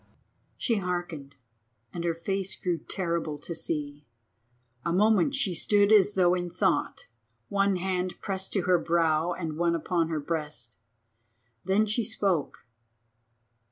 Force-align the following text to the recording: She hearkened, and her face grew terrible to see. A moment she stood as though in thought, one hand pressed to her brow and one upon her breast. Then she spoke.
She 0.57 0.77
hearkened, 0.77 1.35
and 1.93 2.03
her 2.03 2.15
face 2.15 2.55
grew 2.59 2.79
terrible 2.79 3.37
to 3.37 3.53
see. 3.53 4.03
A 4.83 4.91
moment 4.91 5.35
she 5.35 5.53
stood 5.53 5.91
as 5.91 6.15
though 6.15 6.33
in 6.33 6.49
thought, 6.49 7.05
one 7.49 7.75
hand 7.75 8.15
pressed 8.19 8.51
to 8.53 8.63
her 8.63 8.79
brow 8.79 9.33
and 9.33 9.57
one 9.57 9.75
upon 9.75 10.09
her 10.09 10.19
breast. 10.19 10.75
Then 11.65 11.85
she 11.85 12.03
spoke. 12.03 12.65